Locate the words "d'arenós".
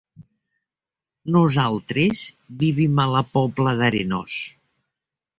3.83-4.39